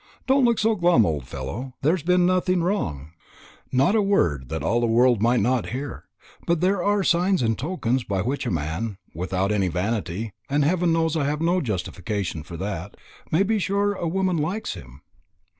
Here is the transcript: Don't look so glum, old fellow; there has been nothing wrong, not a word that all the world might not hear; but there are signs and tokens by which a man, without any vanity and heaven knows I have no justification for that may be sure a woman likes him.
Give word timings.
Don't 0.25 0.43
look 0.45 0.57
so 0.57 0.73
glum, 0.73 1.05
old 1.05 1.27
fellow; 1.27 1.75
there 1.83 1.93
has 1.93 2.01
been 2.01 2.25
nothing 2.25 2.63
wrong, 2.63 3.11
not 3.71 3.93
a 3.93 4.01
word 4.01 4.49
that 4.49 4.63
all 4.63 4.79
the 4.79 4.87
world 4.87 5.21
might 5.21 5.41
not 5.41 5.67
hear; 5.69 6.05
but 6.47 6.59
there 6.59 6.83
are 6.83 7.03
signs 7.03 7.43
and 7.43 7.55
tokens 7.55 8.03
by 8.03 8.23
which 8.23 8.47
a 8.47 8.49
man, 8.49 8.97
without 9.13 9.51
any 9.51 9.67
vanity 9.67 10.33
and 10.49 10.65
heaven 10.65 10.91
knows 10.91 11.15
I 11.15 11.25
have 11.25 11.39
no 11.39 11.61
justification 11.61 12.41
for 12.41 12.57
that 12.57 12.97
may 13.31 13.43
be 13.43 13.59
sure 13.59 13.93
a 13.93 14.07
woman 14.07 14.37
likes 14.37 14.73
him. 14.73 15.03